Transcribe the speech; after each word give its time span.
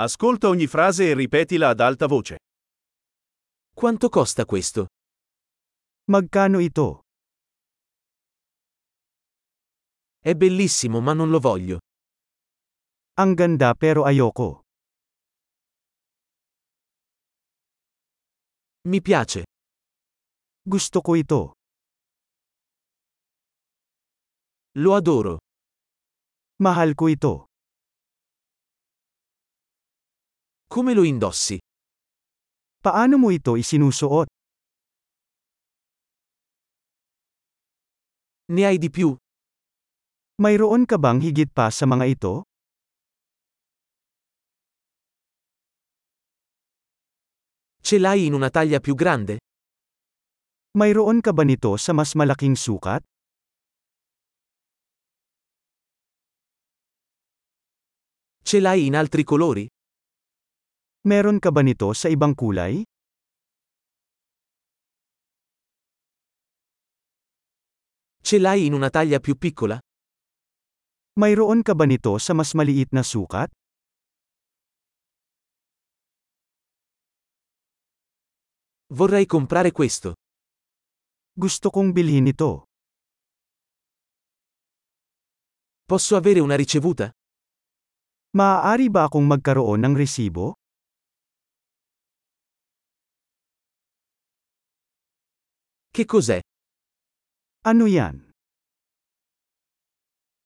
Ascolta 0.00 0.46
ogni 0.46 0.68
frase 0.68 1.10
e 1.10 1.14
ripetila 1.14 1.70
ad 1.70 1.80
alta 1.80 2.06
voce. 2.06 2.36
Quanto 3.74 4.08
costa 4.08 4.44
questo? 4.44 4.86
Magkano 6.04 6.60
ito? 6.60 7.00
È 10.20 10.34
bellissimo 10.34 11.00
ma 11.00 11.14
non 11.14 11.30
lo 11.30 11.40
voglio. 11.40 11.80
Ang 13.14 13.34
ganda 13.34 13.74
pero 13.74 14.04
ayoko. 14.04 14.62
Mi 18.82 19.02
piace. 19.02 19.42
Gusto 20.62 21.00
ko 21.00 21.16
ito. 21.16 21.52
Lo 24.78 24.94
adoro. 24.94 25.38
Mahal 26.62 26.94
ko 26.94 27.08
ito. 27.08 27.47
Come 30.78 30.94
lo 30.94 31.02
indossi? 31.02 31.58
Paano 32.78 33.18
mo 33.18 33.34
ito 33.34 33.58
isinusuot? 33.58 34.30
Ne 38.54 38.62
hai 38.62 38.78
di 38.78 38.86
più? 38.86 39.10
Mayroon 40.38 40.86
ka 40.86 40.94
bang 41.02 41.18
higit 41.18 41.50
pa 41.50 41.66
sa 41.74 41.82
mga 41.90 42.06
ito? 42.06 42.46
Ce 47.82 47.98
l'hai 47.98 48.30
in 48.30 48.38
una 48.38 48.46
taglia 48.48 48.78
più 48.78 48.94
grande? 48.94 49.42
Mayroon 50.78 51.18
ka 51.18 51.34
ba 51.34 51.42
nito 51.42 51.74
sa 51.74 51.90
mas 51.90 52.14
malaking 52.14 52.54
sukat? 52.54 53.02
Ce 58.46 58.60
l'hai 58.60 58.86
in 58.86 58.94
altri 58.94 59.24
colori? 59.26 59.66
Meron 61.08 61.40
ka 61.40 61.48
ba 61.48 61.64
nito 61.64 61.88
sa 61.96 62.12
ibang 62.12 62.36
kulay? 62.36 62.84
Ce 68.20 68.36
l'hai 68.36 68.68
in 68.68 68.76
una 68.76 68.90
taglia 68.92 69.16
più 69.16 69.32
piccola? 69.40 69.80
Mayroon 71.16 71.64
ka 71.64 71.72
ba 71.72 71.88
nito 71.88 72.12
sa 72.20 72.36
mas 72.36 72.52
maliit 72.52 72.92
na 72.92 73.00
sukat? 73.00 73.48
Vorrei 78.92 79.24
comprare 79.24 79.72
questo. 79.72 80.12
Gusto 81.32 81.72
kong 81.72 81.96
bilhin 81.96 82.28
ito. 82.28 82.68
Posso 85.88 86.16
avere 86.20 86.44
una 86.44 86.54
ricevuta? 86.54 87.08
Maaari 88.36 88.92
ba 88.92 89.08
akong 89.08 89.24
magkaroon 89.24 89.88
ng 89.88 89.96
resibo? 89.96 90.60
Che 95.98 96.04
cos'è? 96.04 96.38
Ano 97.66 97.86
yan? 97.86 98.30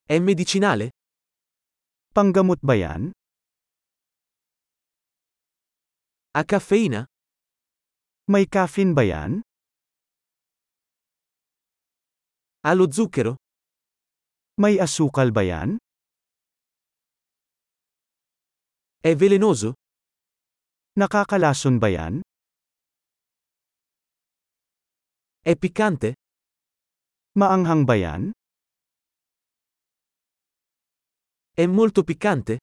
È 0.00 0.18
medicinale? 0.18 0.92
Panggamot 2.08 2.56
ba 2.64 2.72
yan? 2.72 3.10
Ha 6.32 6.44
caffeina? 6.44 7.04
May 8.32 8.48
caffeine 8.48 8.94
ba 8.94 9.02
yan? 9.04 9.42
Ha 12.64 12.72
lo 12.72 12.90
zucchero? 12.90 13.36
May 14.56 14.80
asukal 14.80 15.32
ba 15.36 15.42
yan? 15.44 15.76
È 19.04 19.14
velenoso? 19.14 19.74
Nakakalason 20.96 21.76
ba 21.76 21.88
yan? 21.92 22.22
È 25.44 25.56
piccante? 25.56 26.14
Maanghang 27.34 27.82
ba 27.82 27.96
yan? 27.98 28.30
È 31.50 31.66
molto 31.66 32.04
piccante? 32.04 32.58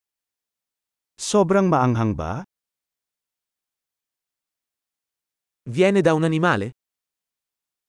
Sobrang 1.12 1.68
maanghang 1.68 2.14
ba? 2.16 2.42
Viene 5.68 6.00
da 6.00 6.14
un 6.14 6.24
animale? 6.24 6.70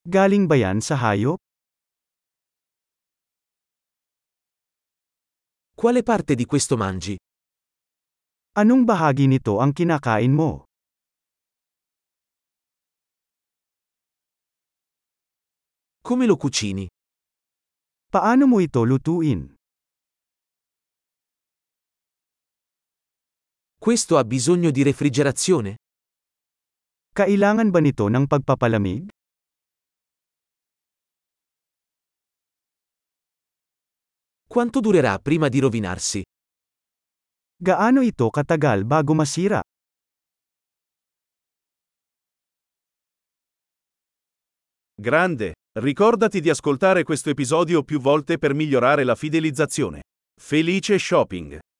Galing 0.04 0.44
ba 0.44 0.60
yan 0.60 0.84
sa 0.84 1.00
hayop? 1.00 1.40
Quale 5.72 6.02
parte 6.02 6.34
di 6.34 6.44
questo 6.44 6.76
mangi? 6.76 7.16
Anong 8.60 8.84
bahagi 8.84 9.24
nito 9.24 9.56
ang 9.56 9.72
kinakain 9.72 10.36
mo? 10.36 10.68
Come 16.04 16.26
lo 16.26 16.36
cucini? 16.36 16.84
Paano 18.10 18.46
mo 18.48 18.58
ito 18.58 18.82
lutuin? 18.82 19.54
Questo 23.78 24.18
ha 24.18 24.24
bisogno 24.24 24.72
di 24.72 24.82
refrigerazione? 24.82 25.76
Kailangan 27.14 27.70
ba 27.70 27.78
nito 27.78 28.10
ng 28.10 28.26
pagpapalamig? 28.26 29.14
Quanto 34.50 34.80
durerà 34.80 35.18
prima 35.22 35.48
di 35.48 35.60
rovinarsi? 35.60 36.20
Gaano 37.62 38.02
ito 38.02 38.28
katagal 38.28 38.82
bago 38.84 39.14
masira? 39.14 39.62
Grande! 44.98 45.61
Ricordati 45.74 46.42
di 46.42 46.50
ascoltare 46.50 47.02
questo 47.02 47.30
episodio 47.30 47.82
più 47.82 47.98
volte 47.98 48.36
per 48.36 48.52
migliorare 48.52 49.04
la 49.04 49.14
fidelizzazione. 49.14 50.02
Felice 50.38 50.98
shopping! 50.98 51.60